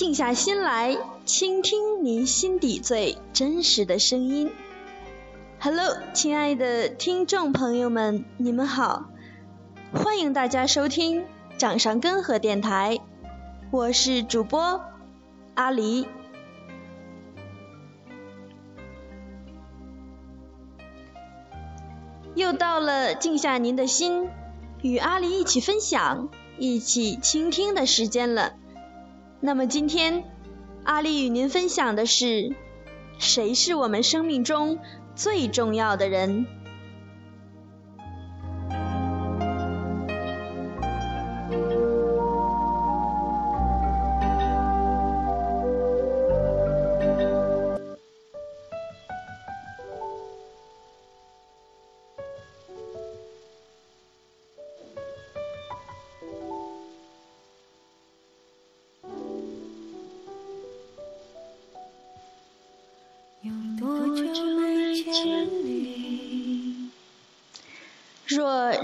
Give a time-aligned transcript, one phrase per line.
[0.00, 0.96] 静下心来，
[1.26, 4.50] 倾听您心底最真实的声音。
[5.60, 9.10] Hello，亲爱的听众朋友们，你们好，
[9.92, 11.26] 欢迎大家收听
[11.58, 12.98] 掌上根河电台，
[13.70, 14.80] 我是主播
[15.52, 16.06] 阿狸。
[22.34, 24.30] 又到了静下您的心，
[24.80, 28.54] 与阿狸一起分享、一起倾听的时间了。
[29.42, 30.24] 那么今天，
[30.84, 32.54] 阿丽与您分享的是：
[33.18, 34.78] 谁是我们生命中
[35.14, 36.46] 最重要的人？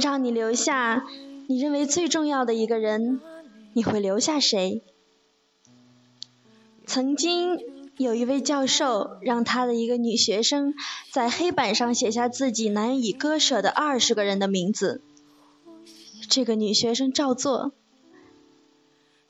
[0.01, 1.07] 让你留下
[1.47, 3.21] 你认为最重要的一个人，
[3.73, 4.83] 你会留下谁？
[6.87, 7.59] 曾经
[7.97, 10.75] 有一位教授让他的一个女学生
[11.13, 15.01] 在黑板上写下自己难以割舍的二十个人的名字。
[16.29, 17.73] 这个女学生照做，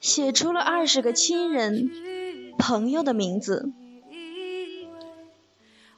[0.00, 1.90] 写出了二十个亲人、
[2.58, 3.70] 朋友的名字。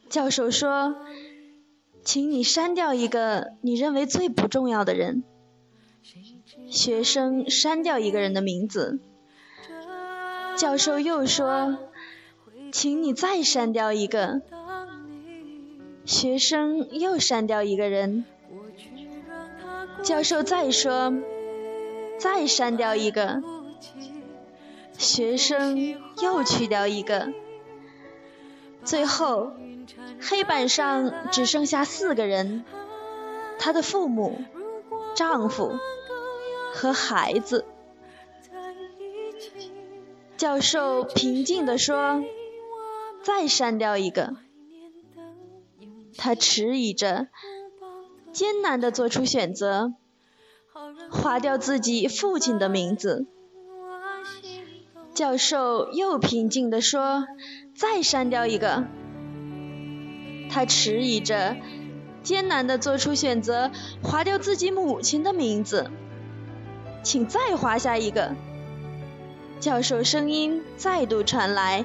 [0.09, 0.97] 教授说。
[2.09, 5.25] 请你删掉一个你认为最不重要的人。
[6.71, 8.99] 学生删掉一个人的名字。
[10.57, 11.77] 教授又说
[12.73, 14.41] ：“请你再删掉一个。”
[16.07, 18.25] 学生又删掉一个人。
[20.03, 21.13] 教授再说
[22.19, 23.43] ：“再删掉一个。”
[24.97, 27.35] 学生又去掉一个。
[28.83, 29.53] 最后。
[30.21, 32.65] 黑板上只剩下四个人：
[33.59, 34.41] 他的父母、
[35.15, 35.79] 丈夫
[36.73, 37.65] 和孩子。
[40.37, 42.23] 教授平静地说
[43.23, 44.37] ：“再删掉一个。”
[46.17, 47.29] 他迟疑着，
[48.33, 49.95] 艰难地做出选择，
[51.11, 53.27] 划掉自己父亲的名字。
[55.15, 57.27] 教授又平静地说
[57.75, 58.85] ：“再删掉一个。”
[60.51, 61.57] 他迟疑着，
[62.23, 63.71] 艰难地做出选择，
[64.03, 65.91] 划掉自己母亲的名字。
[67.03, 68.35] 请再划下一个。
[69.61, 71.85] 教授声音再度传来，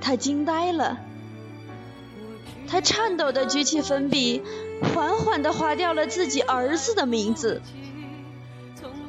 [0.00, 0.98] 他惊呆了。
[2.68, 4.42] 他颤抖地举起粉笔，
[4.82, 7.62] 缓缓地划掉了自己儿子的名字。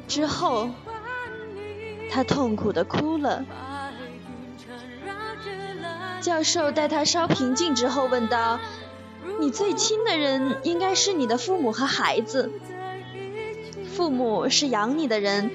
[0.08, 0.68] 之后，
[2.10, 3.44] 他痛苦地哭了。
[6.20, 8.58] 教授待他稍平静之后，问道。
[9.40, 12.50] 你最亲的人应该是你的父母和孩子。
[13.94, 15.50] 父母是养你的人，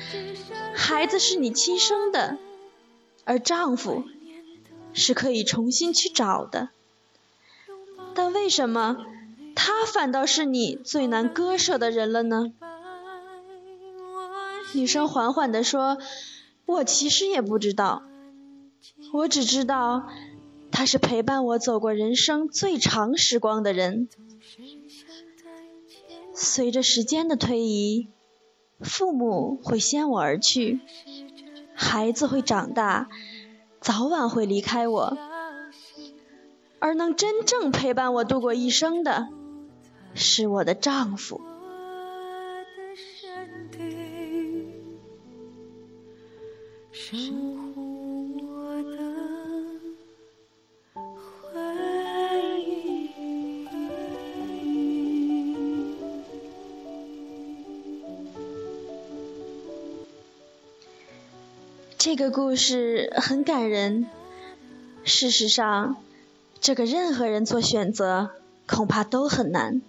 [0.76, 2.38] 孩子是你亲生的，
[3.26, 4.04] 而丈夫
[4.94, 6.70] 是可以重新去找的。
[8.14, 9.06] 但为什么
[9.56, 12.54] 他反倒是你最难割舍的人了呢？
[14.74, 15.98] 女生缓缓地说
[16.68, 18.04] ：“我其实也不知道，
[19.14, 20.08] 我只知道。”
[20.78, 24.10] 他是陪伴我走过人生最长时光的人。
[26.36, 28.10] 随着时间的推移，
[28.82, 30.80] 父母会先我而去，
[31.74, 33.10] 孩子会长大，
[33.82, 35.18] 早晚会离开我，
[36.78, 39.30] 而能真正陪伴我度过一生的，
[40.14, 41.42] 是我的丈夫。
[62.18, 64.08] 这个故事很感人。
[65.04, 65.98] 事实上，
[66.60, 68.32] 这个任何人做选择
[68.66, 69.84] 恐怕都很难。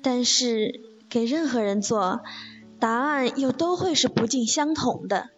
[0.00, 2.20] 但是给任何人做，
[2.78, 5.30] 答案又都会是不尽相同的。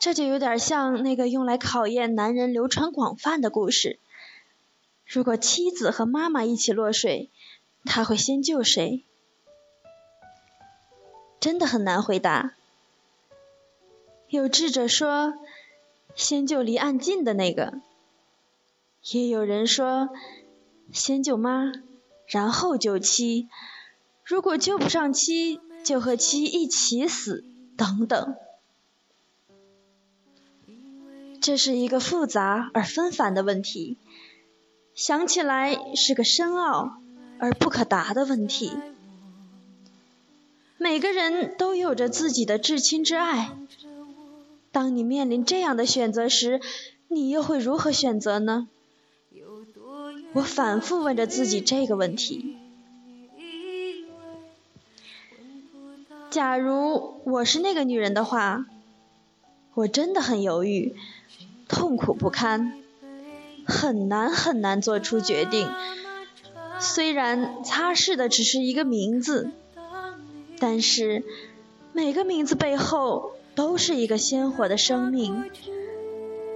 [0.00, 4.00] 这就有点像那个用来考验男人流传广泛的故事：
[5.06, 7.30] 如果妻子和妈妈一起落水，
[7.84, 9.04] 他会先救谁？
[11.38, 12.54] 真的很难回答。
[14.28, 15.34] 有智者说，
[16.16, 17.80] 先救离岸近的那个；
[19.12, 20.08] 也有人说，
[20.92, 21.72] 先救妈，
[22.26, 23.48] 然后救妻。
[24.24, 27.44] 如果救不上妻，就和妻一起死，
[27.76, 28.34] 等等。
[31.40, 33.96] 这是一个复杂而纷繁的问题，
[34.96, 36.98] 想起来是个深奥
[37.38, 38.72] 而不可答的问题。
[40.78, 43.56] 每个人都有着自己的至亲之爱。
[44.76, 46.60] 当你面临这样的选择时，
[47.08, 48.68] 你又会如何选择呢？
[50.34, 52.58] 我反复问着自己这个问题。
[56.28, 58.66] 假如我是那个女人的话，
[59.72, 60.94] 我真的很犹豫，
[61.68, 62.74] 痛苦不堪，
[63.64, 65.70] 很难很难做出决定。
[66.80, 69.48] 虽然擦拭的只是一个名字。
[70.58, 71.24] 但是，
[71.94, 75.50] 每个名字背后都是一个鲜活的生命。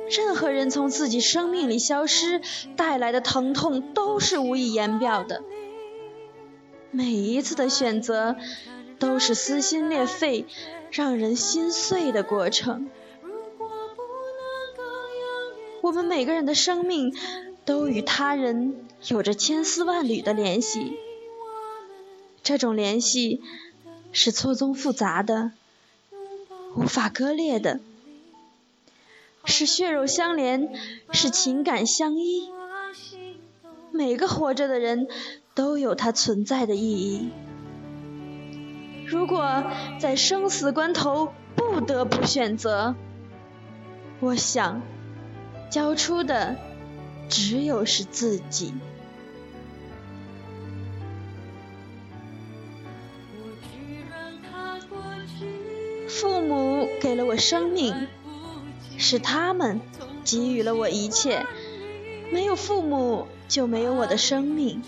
[0.08, 2.41] 任何人从自己生命里消失
[2.76, 5.43] 带来的疼痛都是无以言表的。
[6.93, 8.37] 每一次的选择
[8.99, 10.47] 都是撕心裂肺、
[10.91, 12.88] 让人心碎的过程。
[15.81, 17.14] 我们每个人的生命
[17.64, 20.99] 都与他人有着千丝万缕的联系，
[22.43, 23.43] 这种联系。
[24.12, 25.52] 是错综复杂的，
[26.77, 27.81] 无法割裂的；
[29.45, 30.71] 是血肉相连，
[31.13, 32.49] 是情感相依。
[33.91, 35.09] 每个活着的人
[35.55, 37.31] 都有他存在的意义。
[39.07, 39.65] 如果
[39.99, 42.95] 在生死关头不得不选择，
[44.21, 44.81] 我想，
[45.71, 46.57] 交出的
[47.29, 48.73] 只有是自己。
[57.00, 58.08] 给了我生命，
[58.99, 59.81] 是他们
[60.25, 61.47] 给予了我一切。
[62.31, 64.82] 没有父母，就没有我的生命。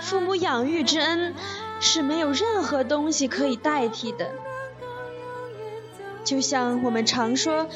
[0.00, 1.34] 父母养育之恩，
[1.80, 4.32] 是没有任何东西可以代替的。
[6.24, 7.68] 就像我们常说，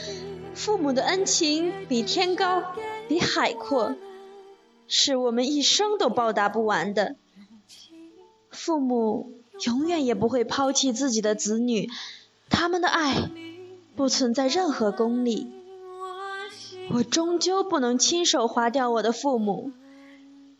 [0.54, 2.62] 父母的恩情比天高，
[3.08, 3.94] 比海阔，
[4.88, 7.16] 是我们一生都报答不完的。
[8.50, 9.32] 父母
[9.64, 11.88] 永远也不会抛弃自己的子女。
[12.48, 13.31] 他们的爱
[13.96, 15.46] 不存在任何功利，
[16.90, 19.72] 我终究不能亲手划掉我的父母。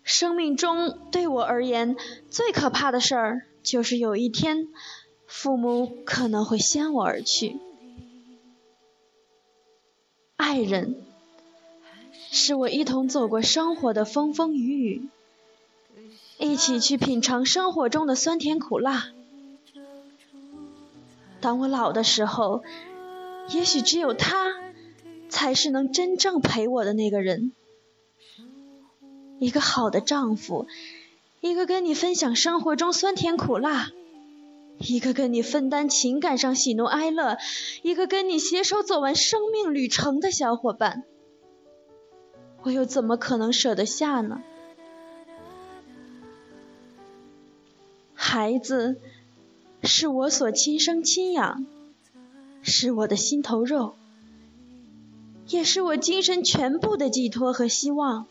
[0.03, 1.97] 生命中对我而言
[2.31, 4.69] 最可怕的事儿，就是有一天
[5.27, 7.59] 父母可能会先我而去。
[10.37, 11.03] 爱人，
[12.31, 15.09] 是我一同走过生活的风风雨雨，
[16.39, 19.09] 一起去品尝生活中的酸甜苦辣。
[21.41, 22.65] 当我老的时候，
[23.50, 24.55] 也许只有他，
[25.29, 27.53] 才是能真正陪我的那个人。
[29.38, 30.67] 一个好的丈夫，
[31.41, 33.91] 一个跟你分享生活中酸甜苦辣，
[34.79, 37.37] 一个跟你分担情感上喜怒哀乐，
[37.82, 41.05] 一个跟你携手走完生命旅程的小伙伴，
[42.62, 44.43] 我又怎么可能舍得下呢？
[48.15, 48.99] 孩子。
[49.86, 51.64] 是我所亲生亲养，
[52.62, 53.94] 是我的心头肉，
[55.48, 58.26] 也是我精神全部的寄托和希望，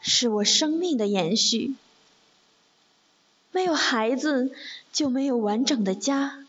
[0.00, 1.74] 是我生命的延续。
[3.52, 4.52] 没有孩子，
[4.92, 6.44] 就没有完整的家。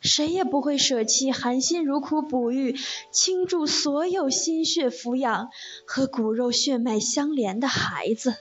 [0.00, 2.76] 谁也不会舍弃含辛茹苦哺育、
[3.10, 5.50] 倾注所有心血抚养
[5.86, 8.36] 和骨肉血脉相连的孩子。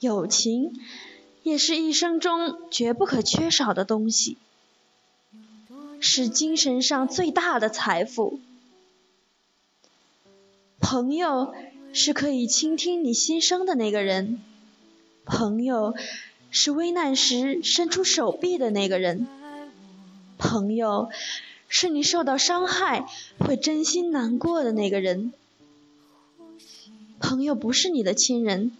[0.00, 0.80] 友情，
[1.42, 4.38] 也是一生中绝不可缺少的东西，
[6.00, 8.40] 是精神上最大的财富。
[10.80, 11.54] 朋友
[11.92, 14.40] 是可以倾听你心声的那个人，
[15.26, 15.94] 朋友
[16.50, 19.26] 是危难时伸出手臂的那个人，
[20.38, 21.10] 朋友
[21.68, 23.06] 是你受到伤害
[23.38, 25.34] 会真心难过的那个人。
[27.20, 28.72] 朋友不是你的亲人。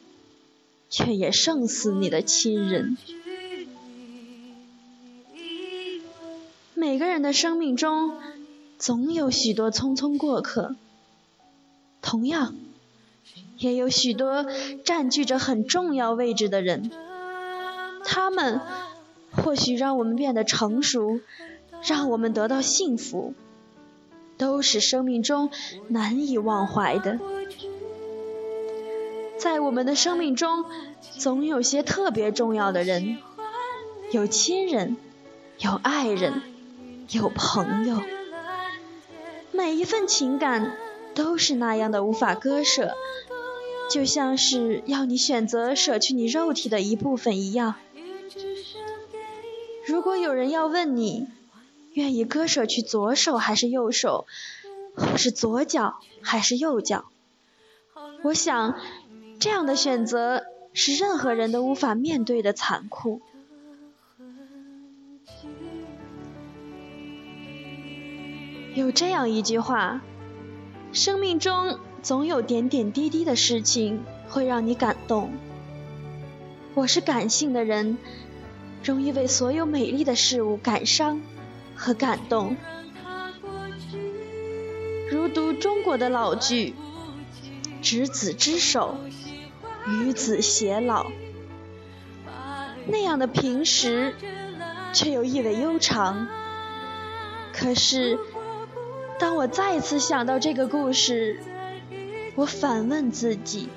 [0.90, 2.98] 却也胜似你的亲人。
[6.74, 8.18] 每个人的生命中，
[8.78, 10.74] 总有许多匆匆过客，
[12.02, 12.54] 同样，
[13.58, 14.44] 也有许多
[14.84, 16.90] 占据着很重要位置的人。
[18.04, 18.60] 他们
[19.30, 21.20] 或许让我们变得成熟，
[21.84, 23.34] 让我们得到幸福，
[24.38, 25.50] 都是生命中
[25.88, 27.20] 难以忘怀的。
[29.40, 30.66] 在我们的生命中，
[31.16, 33.16] 总有些特别重要的人，
[34.12, 34.98] 有亲人，
[35.58, 36.42] 有爱人，
[37.08, 38.02] 有朋友。
[39.50, 40.76] 每一份情感
[41.14, 42.94] 都是那样的无法割舍，
[43.88, 47.76] 就像是要你选择舍去你肉体的一部分一样。
[49.86, 51.26] 如果有人要问你，
[51.94, 54.26] 愿意割舍去左手还是右手，
[54.94, 57.06] 或是左脚还是右脚。
[58.22, 58.78] 我想，
[59.40, 60.44] 这样的选择
[60.74, 63.22] 是任何人都无法面对的残酷。
[68.74, 70.02] 有这样一句话：
[70.92, 75.30] 生命中总有点点滴滴的事情会让你感动。
[76.74, 77.96] 我是感性的人，
[78.84, 81.22] 容易为所有美丽的事物感伤
[81.74, 82.58] 和感动。
[85.10, 86.74] 如读中国的老剧。
[87.82, 88.98] 执子之手，
[89.86, 91.10] 与子偕老，
[92.86, 94.14] 那样的平实，
[94.92, 96.28] 却又意味悠长。
[97.52, 98.18] 可是，
[99.18, 101.40] 当我再次想到这个故事，
[102.34, 103.68] 我反问自己：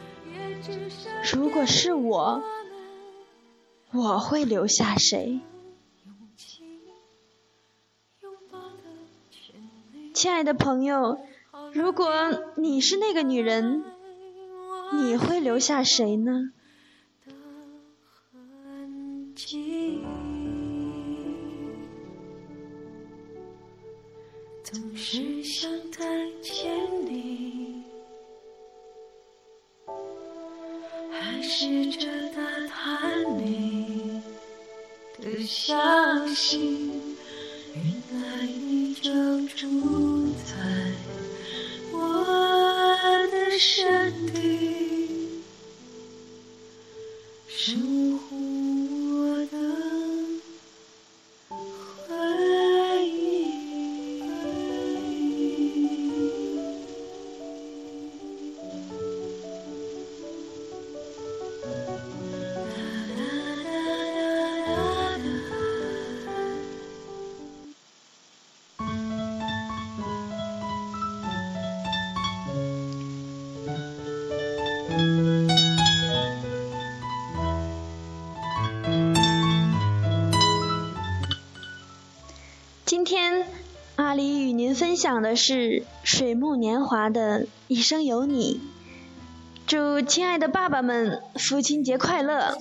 [1.33, 2.43] 如果是我，
[3.91, 5.39] 我会留下谁？
[10.13, 11.19] 亲爱的朋友，
[11.73, 12.11] 如果
[12.55, 13.83] 你是那个女人。
[14.97, 16.51] 你会留下谁呢？
[24.63, 26.03] 总是想再
[26.41, 26.71] 见
[27.05, 27.83] 你，
[31.11, 34.21] 还试着打探你
[35.21, 36.89] 的消息，
[37.75, 37.83] 原
[38.19, 39.11] 来你就
[39.49, 40.91] 住在
[41.91, 42.25] 我
[43.31, 44.52] 的身体。
[82.85, 83.47] 今天，
[83.95, 88.61] 阿里与您分享的是水木年华的一生有你，
[89.65, 92.55] 祝亲爱的爸爸们父亲节快乐。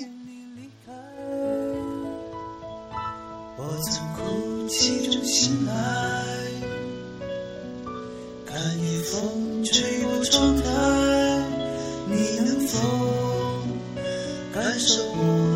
[3.59, 5.73] 我从哭泣中醒来，
[8.47, 10.63] 看夜风吹过窗台，
[14.73, 15.52] 感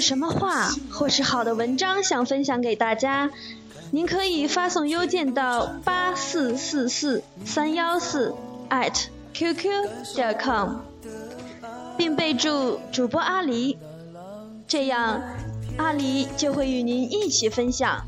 [0.00, 3.30] 什么话或是好的文章想分享给大家，
[3.90, 8.34] 您可以发送邮件到八四四四三幺四
[8.68, 10.76] at qq 点 com，
[11.96, 13.76] 并备注主播阿狸，
[14.66, 15.20] 这样
[15.76, 18.04] 阿狸就会与您一起分享。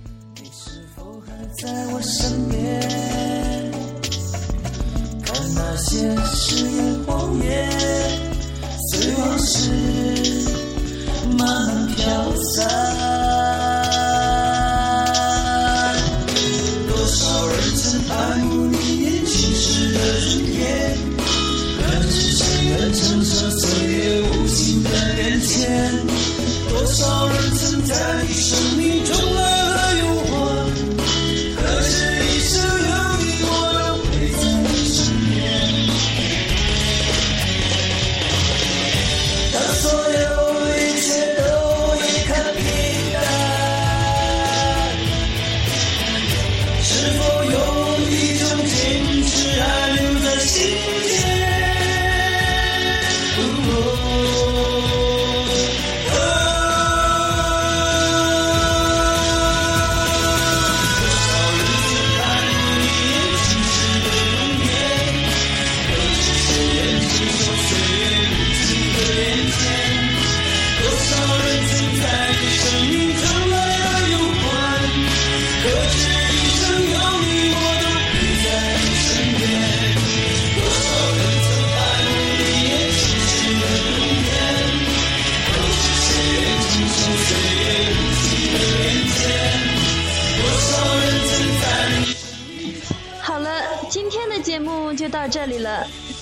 [5.25, 6.17] 看那些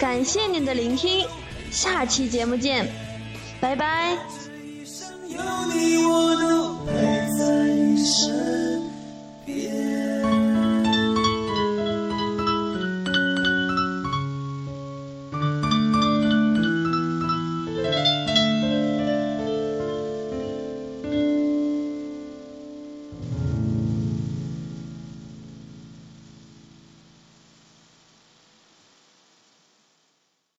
[0.01, 1.27] 感谢您的聆听，
[1.71, 2.91] 下期节目见，
[3.61, 4.17] 拜拜。
[5.29, 5.39] 有
[5.75, 6.87] 你我都